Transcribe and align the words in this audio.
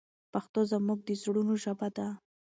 پښتو 0.33 0.59
زموږ 0.71 0.99
د 1.07 1.09
زړونو 1.21 1.53
ژبه 1.63 1.87
ده. 1.95 2.07